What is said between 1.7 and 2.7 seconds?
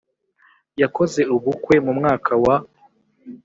mumwaka wa